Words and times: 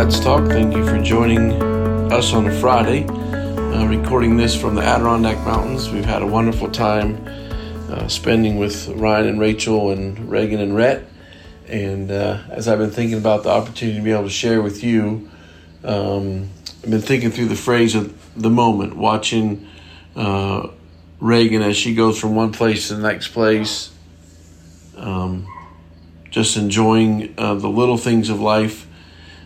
Let's 0.00 0.18
Talk. 0.18 0.48
Thank 0.48 0.74
you 0.74 0.84
for 0.84 1.00
joining 1.00 1.52
us 2.10 2.32
on 2.32 2.46
a 2.46 2.60
Friday. 2.60 3.04
Uh, 3.06 3.86
recording 3.86 4.36
this 4.36 4.58
from 4.58 4.74
the 4.74 4.82
Adirondack 4.82 5.36
Mountains. 5.44 5.90
We've 5.90 6.04
had 6.04 6.22
a 6.22 6.26
wonderful 6.26 6.70
time 6.70 7.22
uh, 7.90 8.08
spending 8.08 8.56
with 8.56 8.88
Ryan 8.88 9.28
and 9.28 9.40
Rachel 9.40 9.90
and 9.90 10.30
Reagan 10.30 10.58
and 10.58 10.74
Rhett. 10.74 11.06
And 11.68 12.10
uh, 12.10 12.42
as 12.48 12.66
I've 12.66 12.78
been 12.78 12.90
thinking 12.90 13.18
about 13.18 13.42
the 13.42 13.50
opportunity 13.50 13.98
to 13.98 14.02
be 14.02 14.10
able 14.10 14.24
to 14.24 14.30
share 14.30 14.62
with 14.62 14.82
you, 14.82 15.30
um, 15.84 16.48
I've 16.82 16.90
been 16.90 17.00
thinking 17.00 17.30
through 17.30 17.48
the 17.48 17.56
phrase 17.56 17.94
of 17.94 18.12
the 18.34 18.50
moment, 18.50 18.96
watching 18.96 19.68
uh, 20.16 20.68
Reagan 21.20 21.62
as 21.62 21.76
she 21.76 21.94
goes 21.94 22.18
from 22.18 22.34
one 22.34 22.52
place 22.52 22.88
to 22.88 22.96
the 22.96 23.02
next 23.02 23.28
place, 23.28 23.92
um, 24.96 25.46
just 26.30 26.56
enjoying 26.56 27.34
uh, 27.38 27.54
the 27.54 27.68
little 27.68 27.96
things 27.96 28.30
of 28.30 28.40
life, 28.40 28.86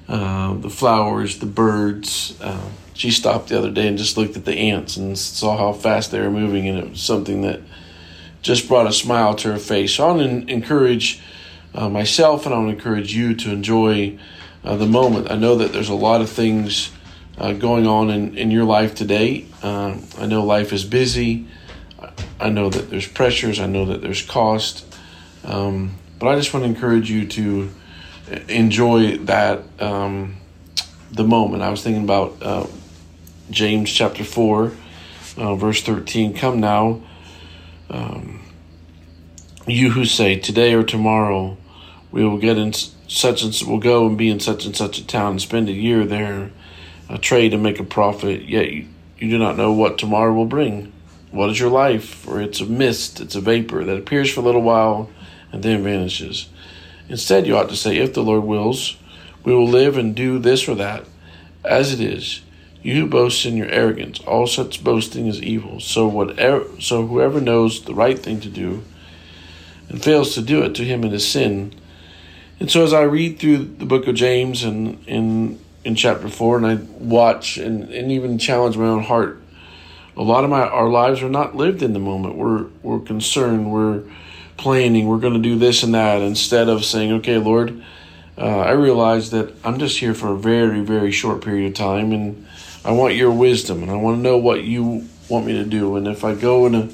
uh, 0.09 0.55
the 0.55 0.71
flowers, 0.71 1.39
the 1.39 1.47
birds. 1.47 2.39
Uh, 2.41 2.69
she 2.93 3.11
stopped 3.11 3.49
the 3.49 3.59
other 3.59 3.71
day 3.71 3.89
and 3.89 3.99
just 3.99 4.17
looked 4.17 4.37
at 4.37 4.45
the 4.45 4.55
ants 4.55 4.97
and 4.97 5.19
saw 5.19 5.57
how 5.57 5.73
fast 5.73 6.11
they 6.11 6.21
were 6.21 6.31
moving, 6.31 6.69
and 6.69 6.79
it 6.79 6.91
was 6.91 7.03
something 7.03 7.43
that 7.43 7.61
just 8.43 8.69
brought 8.69 8.87
a 8.87 8.93
smile 8.93 9.35
to 9.35 9.53
her 9.53 9.59
face. 9.59 9.95
So 9.95 10.07
I 10.07 10.13
want 10.13 10.47
to 10.47 10.53
encourage 10.53 11.23
uh, 11.75 11.89
myself 11.89 12.45
and 12.45 12.55
I 12.55 12.59
want 12.59 12.71
to 12.71 12.77
encourage 12.77 13.15
you 13.15 13.35
to 13.35 13.51
enjoy 13.51 14.19
uh, 14.63 14.77
the 14.77 14.87
moment. 14.87 15.31
I 15.31 15.37
know 15.37 15.57
that 15.57 15.73
there's 15.73 15.89
a 15.89 15.95
lot 15.95 16.21
of 16.21 16.29
things 16.29 16.93
uh, 17.39 17.53
going 17.55 17.87
on 17.87 18.11
in, 18.11 18.37
in 18.37 18.51
your 18.51 18.65
life 18.65 18.95
today. 18.95 19.47
I 19.63 20.27
know 20.27 20.45
life 20.45 20.73
is 20.73 20.85
busy. 20.85 21.49
I 22.39 22.51
know 22.51 22.69
that 22.69 22.91
there's 22.91 23.09
pressures. 23.09 23.59
I 23.59 23.67
know 23.67 23.87
that 23.87 24.03
there's 24.03 24.23
cost. 24.23 24.85
Um, 25.45 25.97
but 26.19 26.29
I 26.29 26.37
just 26.37 26.53
want 26.53 26.65
to 26.65 26.71
encourage 26.71 27.11
you 27.11 27.27
to 27.29 27.71
enjoy 28.49 29.19
that 29.19 29.63
um, 29.81 30.37
the 31.13 31.25
moment. 31.25 31.63
I 31.63 31.71
was 31.71 31.83
thinking 31.83 32.05
about 32.05 32.43
uh, 32.43 32.67
James 33.51 33.91
chapter 33.91 34.25
4, 34.25 34.73
uh, 35.37 35.55
verse 35.55 35.83
13. 35.83 36.35
Come 36.35 36.61
now 36.61 37.03
um, 37.91 38.43
you 39.67 39.91
who 39.91 40.05
say 40.05 40.39
today 40.39 40.75
or 40.75 40.83
tomorrow 40.83 41.57
we 42.11 42.25
will 42.25 42.39
get 42.39 42.59
in 42.59 42.73
such 42.73 43.43
and 43.43 43.69
will 43.69 43.79
go 43.79 44.07
and 44.07 44.17
be 44.17 44.29
in 44.29 44.41
such 44.41 44.65
and 44.67 44.77
such 44.77 44.99
a 44.99 45.07
town 45.07 45.33
and 45.33 45.43
spend 45.43 45.69
a 45.69 45.73
year 45.73 46.05
there, 46.05 46.51
a 47.09 47.19
trade 47.19 47.53
and 47.53 47.63
make 47.63 47.81
a 47.81 47.85
profit. 47.85 48.43
Yet 48.43 48.71
you, 48.71 48.87
you 49.19 49.31
do 49.31 49.39
not 49.39 49.57
know 49.57 49.73
what 49.73 49.99
tomorrow 49.99 50.33
will 50.33 50.47
bring. 50.47 50.93
What 51.31 51.51
is 51.51 51.59
your 51.59 51.71
life? 51.71 52.05
For 52.05 52.41
it's 52.41 52.61
a 52.61 52.67
mist, 52.67 53.21
it's 53.21 53.35
a 53.35 53.41
vapor 53.41 53.85
that 53.85 53.97
appears 53.97 54.33
for 54.33 54.41
a 54.41 54.45
little 54.45 54.63
while 54.63 55.11
and 55.51 55.63
then 55.63 55.83
vanishes. 55.83 56.49
Instead, 57.09 57.47
you 57.47 57.57
ought 57.57 57.69
to 57.69 57.77
say, 57.77 57.97
if 57.97 58.15
the 58.15 58.23
Lord 58.23 58.45
wills, 58.45 58.97
we 59.45 59.55
will 59.55 59.69
live 59.69 59.99
and 59.99 60.15
do 60.15 60.39
this 60.39 60.69
or 60.69 60.75
that. 60.75 61.05
As 61.65 61.93
it 61.93 62.01
is, 62.01 62.43
you 62.83 62.95
who 62.95 63.07
boast 63.07 63.47
in 63.47 63.57
your 63.57 63.69
arrogance, 63.69 64.21
all 64.21 64.47
such 64.47 64.85
boasting 64.85 65.27
is 65.27 65.43
evil. 65.43 65.81
So 65.81 66.07
whatever, 66.07 66.67
so 66.81 67.07
whoever 67.07 67.41
knows 67.41 67.85
the 67.85 67.95
right 67.95 68.19
thing 68.19 68.41
to 68.41 68.49
do 68.49 68.85
and 69.89 70.03
fails 70.03 70.35
to 70.35 70.43
do 70.43 70.63
it, 70.63 70.75
to 70.75 70.85
him 70.85 71.05
it 71.05 71.13
is 71.13 71.27
sin. 71.27 71.75
And 72.61 72.71
so 72.71 72.85
as 72.85 72.93
I 72.93 73.03
read 73.03 73.39
through 73.39 73.59
the 73.59 73.87
book 73.87 74.07
of 74.07 74.15
James 74.15 74.63
and 74.63 75.03
in 75.07 75.59
in 75.85 75.95
chapter 75.95 76.29
four, 76.29 76.57
and 76.57 76.67
I 76.67 76.75
watch 76.99 77.59
and, 77.59 77.91
and 77.91 78.11
even 78.11 78.39
challenge 78.39 78.77
my 78.79 78.87
own 78.87 79.03
heart, 79.03 79.43
a 80.17 80.23
lot 80.23 80.45
of 80.45 80.51
my 80.51 80.63
our 80.63 80.89
lives 80.89 81.23
are 81.23 81.29
not 81.29 81.57
lived 81.57 81.83
in 81.83 81.93
the 81.93 81.99
moment. 81.99 82.37
We're 82.37 82.67
we're 82.83 83.01
concerned, 83.01 83.71
we're 83.71 84.05
planning, 84.57 85.07
we're 85.07 85.19
going 85.19 85.35
to 85.35 85.41
do 85.41 85.59
this 85.59 85.83
and 85.83 85.95
that 85.95 86.23
instead 86.23 86.69
of 86.69 86.85
saying, 86.85 87.13
okay, 87.13 87.39
Lord. 87.39 87.83
Uh, 88.37 88.63
I 88.63 88.73
realize 88.73 89.31
that 89.31 89.55
I'm 89.65 89.79
just 89.79 89.99
here 89.99 90.13
for 90.13 90.33
a 90.33 90.37
very, 90.37 90.81
very 90.81 91.13
short 91.13 91.45
period 91.45 91.69
of 91.69 91.75
time, 91.75 92.11
and 92.11 92.45
I 92.85 92.91
want 92.93 93.15
your 93.15 93.31
wisdom 93.31 93.83
and 93.83 93.91
I 93.91 93.95
want 93.97 94.19
to 94.19 94.23
know 94.23 94.37
what 94.37 94.65
you 94.65 95.09
want 95.29 95.47
me 95.47 95.53
to 95.55 95.65
do. 95.65 95.97
And 95.97 96.07
if 96.07 96.25
I 96.25 96.35
go 96.35 96.67
in 96.67 96.75
a, 96.75 96.89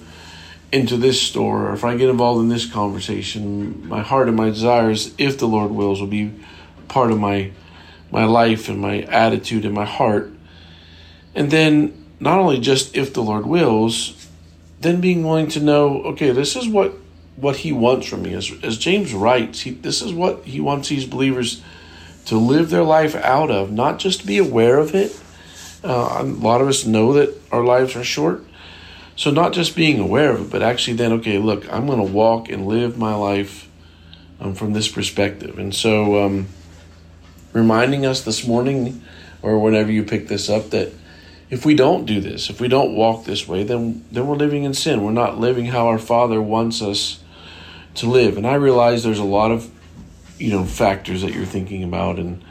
into 0.71 0.97
this 0.97 1.21
store 1.21 1.69
or 1.69 1.75
if 1.75 1.83
I 1.83 1.97
get 1.97 2.09
involved 2.09 2.41
in 2.43 2.49
this 2.49 2.71
conversation, 2.71 3.89
my 3.89 4.03
heart 4.03 4.29
and 4.29 4.37
my 4.37 4.51
desires, 4.51 5.13
if 5.19 5.39
the 5.39 5.49
Lord 5.49 5.73
wills, 5.73 6.01
will 6.01 6.07
be 6.07 6.33
part 6.89 7.11
of 7.11 7.19
my 7.19 7.51
my 8.13 8.25
life 8.25 8.69
and 8.69 8.81
my 8.81 9.03
attitude 9.03 9.65
and 9.65 9.75
my 9.75 9.85
heart. 9.85 10.33
And 11.35 11.51
then 11.51 12.07
not 12.19 12.39
only 12.39 12.59
just 12.59 12.97
if 12.97 13.15
the 13.15 13.23
Lord 13.23 13.47
wills, 13.47 14.29
then 14.81 15.01
being 15.01 15.23
willing 15.23 15.49
to 15.49 15.61
know, 15.61 16.03
okay, 16.03 16.33
this 16.33 16.57
is 16.57 16.67
what 16.67 16.93
what 17.41 17.57
he 17.57 17.73
wants 17.73 18.07
from 18.07 18.23
me. 18.23 18.35
As, 18.35 18.53
as 18.63 18.79
James 18.79 19.15
writes, 19.15 19.63
he, 19.63 19.71
this 19.71 20.03
is 20.03 20.13
what 20.13 20.45
he 20.45 20.61
wants 20.61 20.89
these 20.89 21.07
believers 21.07 21.63
to 22.27 22.37
live 22.37 22.71
their 22.71 22.85
life 22.85 23.15
out 23.17 23.51
of, 23.51 23.73
not 23.73 23.99
just 23.99 24.27
be 24.27 24.39
aware 24.39 24.79
of 24.79 24.95
it, 24.95 25.19
uh, 25.83 26.19
a 26.21 26.23
lot 26.25 26.61
of 26.61 26.69
us 26.69 26.85
know 26.85 27.15
that 27.15 27.35
our 27.51 27.65
lives 27.65 27.97
are 27.97 28.05
short. 28.05 28.45
So, 29.17 29.31
not 29.31 29.53
just 29.53 29.77
being 29.77 29.99
aware 29.99 30.33
of 30.33 30.43
it, 30.43 30.51
but 30.51 30.63
actually 30.63 30.97
then, 30.97 31.13
okay, 31.15 31.39
look, 31.39 31.71
I'm 31.73 31.87
going 31.87 31.99
to 31.99 32.13
walk 32.13 32.49
and 32.49 32.67
live 32.67 32.97
my 32.97 33.15
life 33.15 33.69
um, 34.41 34.55
from 34.55 34.73
this 34.73 34.89
perspective. 34.89 35.59
And 35.59 35.75
so, 35.75 36.25
um, 36.25 36.49
reminding 37.53 38.07
us 38.07 38.23
this 38.23 38.47
morning 38.47 39.03
or 39.43 39.59
whenever 39.59 39.91
you 39.91 40.05
pick 40.05 40.29
this 40.29 40.49
up 40.49 40.71
that 40.71 40.93
if 41.51 41.67
we 41.67 41.75
don't 41.75 42.07
do 42.07 42.21
this, 42.21 42.49
if 42.49 42.61
we 42.61 42.69
don't 42.69 42.95
walk 42.95 43.25
this 43.25 43.49
way, 43.49 43.65
then 43.65 44.05
then 44.13 44.27
we're 44.27 44.37
living 44.37 44.65
in 44.65 44.73
sin. 44.73 45.03
We're 45.03 45.11
not 45.11 45.39
living 45.39 45.67
how 45.67 45.89
our 45.89 45.99
Father 45.99 46.41
wants 46.41 46.81
us 46.81 47.19
to 47.95 48.07
live. 48.07 48.37
And 48.37 48.47
I 48.47 48.55
realize 48.55 49.03
there's 49.03 49.19
a 49.19 49.25
lot 49.25 49.51
of 49.51 49.71
you 50.39 50.53
know 50.53 50.65
factors 50.65 51.23
that 51.23 51.33
you're 51.33 51.45
thinking 51.45 51.85
about 51.85 52.19
and 52.19 52.43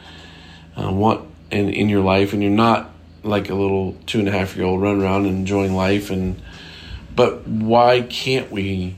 uh, 0.75 0.91
what 0.91 1.23
and 1.51 1.69
in 1.69 1.89
your 1.89 2.01
life, 2.01 2.33
and 2.33 2.41
you're 2.41 2.51
not 2.51 2.91
like 3.23 3.49
a 3.49 3.55
little 3.55 3.97
two 4.05 4.19
and 4.19 4.27
a 4.27 4.31
half 4.31 4.55
year 4.55 4.65
old 4.65 4.81
run 4.81 5.01
around 5.01 5.25
and 5.25 5.35
enjoying 5.35 5.75
life. 5.75 6.09
And 6.09 6.41
but 7.15 7.47
why 7.47 8.01
can't 8.01 8.51
we 8.51 8.95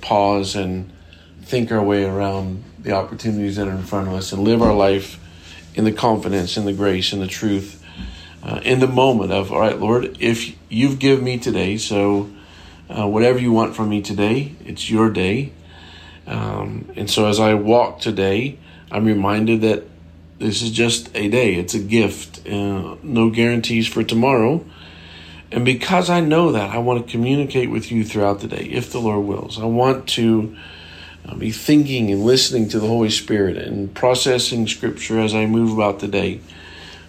pause 0.00 0.54
and 0.56 0.92
think 1.42 1.72
our 1.72 1.82
way 1.82 2.04
around 2.04 2.64
the 2.80 2.92
opportunities 2.92 3.56
that 3.56 3.68
are 3.68 3.72
in 3.72 3.82
front 3.82 4.08
of 4.08 4.14
us 4.14 4.32
and 4.32 4.42
live 4.42 4.60
our 4.60 4.74
life 4.74 5.18
in 5.74 5.84
the 5.84 5.92
confidence 5.92 6.56
in 6.56 6.64
the 6.64 6.72
grace 6.72 7.12
in 7.12 7.20
the 7.20 7.26
truth 7.26 7.82
uh, 8.42 8.60
in 8.64 8.80
the 8.80 8.86
moment 8.86 9.32
of 9.32 9.52
all 9.52 9.60
right 9.60 9.78
lord 9.78 10.16
if 10.20 10.56
you've 10.68 10.98
given 10.98 11.24
me 11.24 11.38
today 11.38 11.76
so 11.76 12.28
uh, 12.90 13.06
whatever 13.06 13.38
you 13.38 13.52
want 13.52 13.74
from 13.74 13.88
me 13.88 14.02
today 14.02 14.54
it's 14.64 14.90
your 14.90 15.10
day 15.10 15.52
um, 16.26 16.90
and 16.96 17.10
so 17.10 17.26
as 17.26 17.40
i 17.40 17.54
walk 17.54 18.00
today 18.00 18.58
i'm 18.90 19.04
reminded 19.04 19.60
that 19.60 19.84
this 20.42 20.60
is 20.60 20.72
just 20.72 21.08
a 21.16 21.28
day, 21.28 21.54
it's 21.54 21.74
a 21.74 21.78
gift, 21.78 22.46
uh, 22.48 22.96
no 23.02 23.30
guarantees 23.30 23.86
for 23.86 24.02
tomorrow. 24.02 24.64
And 25.52 25.64
because 25.64 26.10
I 26.10 26.20
know 26.20 26.50
that, 26.52 26.70
I 26.70 26.78
want 26.78 27.06
to 27.06 27.10
communicate 27.10 27.70
with 27.70 27.92
you 27.92 28.04
throughout 28.04 28.40
the 28.40 28.48
day, 28.48 28.64
if 28.64 28.90
the 28.90 28.98
Lord 28.98 29.24
wills. 29.24 29.60
I 29.60 29.66
want 29.66 30.08
to 30.10 30.56
uh, 31.24 31.36
be 31.36 31.52
thinking 31.52 32.10
and 32.10 32.24
listening 32.24 32.68
to 32.70 32.80
the 32.80 32.88
Holy 32.88 33.10
Spirit 33.10 33.56
and 33.56 33.94
processing 33.94 34.66
Scripture 34.66 35.20
as 35.20 35.32
I 35.32 35.46
move 35.46 35.72
about 35.72 36.00
the 36.00 36.08
day. 36.08 36.40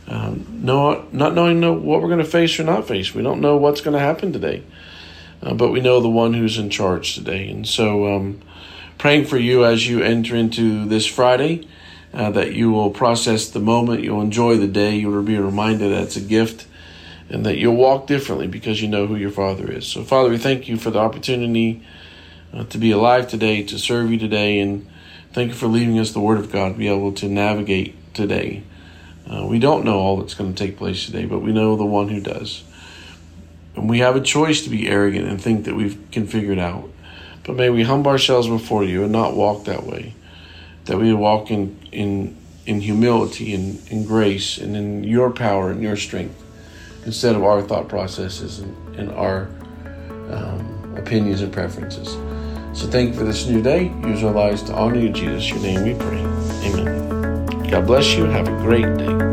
Um, 0.07 0.59
no, 0.61 1.07
not 1.11 1.33
knowing 1.33 1.61
what 1.61 2.01
we're 2.01 2.09
going 2.09 2.19
to 2.19 2.25
face 2.25 2.59
or 2.59 2.63
not 2.63 2.87
face. 2.87 3.15
We 3.15 3.23
don't 3.23 3.41
know 3.41 3.57
what's 3.57 3.81
going 3.81 3.93
to 3.93 3.99
happen 3.99 4.31
today, 4.31 4.61
uh, 5.41 5.55
but 5.55 5.71
we 5.71 5.79
know 5.79 6.01
the 6.01 6.09
one 6.09 6.33
who's 6.33 6.59
in 6.59 6.69
charge 6.69 7.15
today. 7.15 7.49
And 7.49 7.67
so, 7.67 8.13
um, 8.13 8.41
praying 9.03 9.25
for 9.25 9.37
you 9.37 9.65
as 9.65 9.85
you 9.85 10.01
enter 10.01 10.33
into 10.33 10.85
this 10.85 11.05
Friday 11.05 11.67
uh, 12.13 12.31
that 12.31 12.53
you 12.53 12.71
will 12.71 12.89
process 12.89 13.49
the 13.49 13.59
moment, 13.59 14.01
you'll 14.01 14.21
enjoy 14.21 14.55
the 14.55 14.65
day, 14.65 14.95
you 14.95 15.09
will 15.09 15.21
be 15.21 15.37
reminded 15.37 15.91
that 15.91 16.03
it's 16.03 16.15
a 16.15 16.21
gift, 16.21 16.65
and 17.29 17.45
that 17.45 17.57
you'll 17.57 17.75
walk 17.75 18.07
differently 18.07 18.47
because 18.47 18.81
you 18.81 18.87
know 18.87 19.05
who 19.05 19.17
your 19.17 19.29
Father 19.29 19.69
is. 19.69 19.85
So, 19.85 20.05
Father, 20.05 20.29
we 20.29 20.37
thank 20.37 20.69
you 20.69 20.77
for 20.77 20.89
the 20.89 20.99
opportunity 20.99 21.85
uh, 22.53 22.63
to 22.63 22.77
be 22.77 22.91
alive 22.91 23.27
today, 23.27 23.61
to 23.63 23.77
serve 23.77 24.09
you 24.09 24.17
today, 24.17 24.61
and 24.61 24.89
thank 25.33 25.49
you 25.49 25.55
for 25.55 25.67
leaving 25.67 25.99
us 25.99 26.13
the 26.13 26.21
Word 26.21 26.37
of 26.37 26.49
God 26.49 26.69
to 26.69 26.77
be 26.77 26.87
able 26.87 27.11
to 27.11 27.27
navigate 27.27 28.13
today. 28.13 28.63
Uh, 29.29 29.45
we 29.45 29.59
don't 29.59 29.83
know 29.83 29.99
all 29.99 30.15
that's 30.15 30.33
going 30.33 30.53
to 30.53 30.65
take 30.65 30.77
place 30.77 31.05
today, 31.05 31.25
but 31.25 31.39
we 31.39 31.51
know 31.51 31.75
the 31.75 31.83
one 31.83 32.07
who 32.07 32.21
does. 32.21 32.63
And 33.75 33.89
we 33.89 33.99
have 33.99 34.15
a 34.15 34.21
choice 34.21 34.61
to 34.61 34.69
be 34.69 34.87
arrogant 34.87 35.27
and 35.27 35.41
think 35.41 35.65
that 35.65 35.75
we 35.75 35.93
can 36.13 36.25
figure 36.25 36.53
it 36.53 36.59
out. 36.59 36.89
But 37.43 37.55
may 37.55 37.69
we 37.69 37.83
humble 37.83 38.11
ourselves 38.11 38.47
before 38.47 38.83
you 38.83 39.03
and 39.03 39.11
not 39.11 39.35
walk 39.35 39.65
that 39.65 39.83
way 39.83 40.13
that 40.85 40.97
we 40.97 41.13
walk 41.13 41.51
in 41.51 41.77
in 41.91 42.35
in 42.65 42.79
humility 42.79 43.53
and 43.53 43.85
in 43.89 44.05
grace 44.05 44.57
and 44.57 44.75
in 44.75 45.03
your 45.03 45.29
power 45.29 45.69
and 45.71 45.81
your 45.81 45.97
strength 45.97 46.41
instead 47.05 47.35
of 47.35 47.43
our 47.43 47.61
thought 47.61 47.89
processes 47.89 48.59
and, 48.59 48.95
and 48.95 49.11
our 49.11 49.49
um, 50.29 50.95
opinions 50.97 51.41
and 51.41 51.51
preferences. 51.51 52.13
So 52.79 52.87
thank 52.87 53.11
you 53.11 53.19
for 53.19 53.25
this 53.25 53.45
new 53.45 53.61
day. 53.61 53.91
Use 54.05 54.23
our 54.23 54.31
lives 54.31 54.63
to 54.63 54.73
honor 54.73 54.97
you, 54.97 55.09
Jesus. 55.09 55.49
Your 55.49 55.59
name 55.59 55.83
we 55.83 55.93
pray. 55.93 56.19
Amen. 56.71 57.69
God 57.69 57.85
bless 57.85 58.13
you. 58.13 58.23
Have 58.25 58.47
a 58.47 58.57
great 58.63 58.97
day. 58.97 59.32